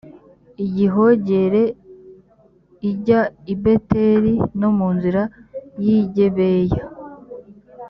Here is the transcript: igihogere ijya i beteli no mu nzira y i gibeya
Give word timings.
igihogere 0.65 1.61
ijya 2.89 3.21
i 3.53 3.55
beteli 3.61 4.33
no 4.59 4.69
mu 4.77 4.87
nzira 4.95 5.21
y 5.83 5.85
i 5.97 5.99
gibeya 6.13 6.83